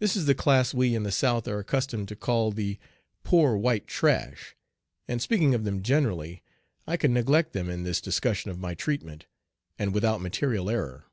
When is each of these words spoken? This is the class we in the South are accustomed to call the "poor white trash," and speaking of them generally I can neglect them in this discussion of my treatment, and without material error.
This 0.00 0.16
is 0.16 0.26
the 0.26 0.34
class 0.34 0.74
we 0.74 0.94
in 0.94 1.02
the 1.04 1.10
South 1.10 1.48
are 1.48 1.58
accustomed 1.60 2.08
to 2.08 2.14
call 2.14 2.52
the 2.52 2.76
"poor 3.24 3.56
white 3.56 3.86
trash," 3.86 4.54
and 5.08 5.22
speaking 5.22 5.54
of 5.54 5.64
them 5.64 5.82
generally 5.82 6.42
I 6.86 6.98
can 6.98 7.14
neglect 7.14 7.54
them 7.54 7.70
in 7.70 7.82
this 7.82 8.02
discussion 8.02 8.50
of 8.50 8.58
my 8.58 8.74
treatment, 8.74 9.24
and 9.78 9.94
without 9.94 10.20
material 10.20 10.68
error. 10.68 11.06